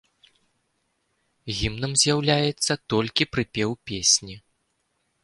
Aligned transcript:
Гімнам 1.59 1.91
з'яўляецца 2.03 2.73
толькі 2.95 3.29
прыпеў 3.37 3.69
песні. 3.91 4.35